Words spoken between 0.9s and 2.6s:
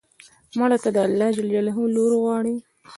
د الله ج لور غواړو